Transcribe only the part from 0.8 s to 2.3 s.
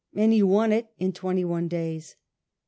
in twenty one days.